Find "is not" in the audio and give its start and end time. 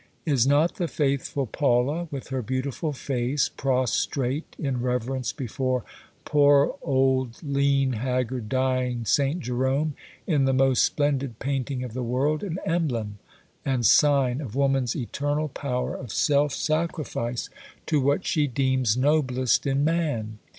0.25-0.77